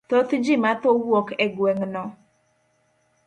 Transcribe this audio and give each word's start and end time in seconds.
Thoth 0.09 0.31
ji 0.43 0.55
ma 0.63 0.71
tho 0.81 0.89
wuok 1.05 1.27
e 1.43 1.45
gweng' 1.55 1.85
no. 1.93 2.03